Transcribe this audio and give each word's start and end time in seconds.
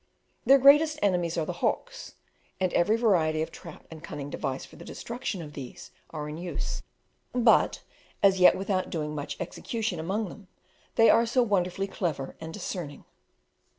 Their 0.47 0.57
greatest 0.57 0.97
enemies 1.03 1.37
are 1.37 1.45
the 1.45 1.53
hawks, 1.61 2.15
and 2.59 2.73
every 2.73 2.97
variety 2.97 3.43
of 3.43 3.51
trap 3.51 3.85
and 3.91 4.03
cunning 4.03 4.31
device 4.31 4.65
for 4.65 4.75
the 4.75 4.83
destruction 4.83 5.43
of 5.43 5.53
these 5.53 5.91
latter 6.11 6.23
are 6.23 6.27
in 6.29 6.37
use, 6.37 6.81
but 7.33 7.83
as 8.23 8.39
yet 8.39 8.57
without 8.57 8.89
doing 8.89 9.13
much 9.13 9.37
execution 9.39 9.99
among 9.99 10.29
them, 10.29 10.47
they 10.95 11.11
are 11.11 11.27
so 11.27 11.43
wonderfully 11.43 11.85
clever 11.85 12.35
and 12.41 12.51
discerning. 12.51 13.05